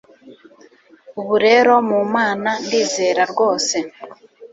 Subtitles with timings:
[1.19, 3.77] ubu rero mu mana ndizera rwose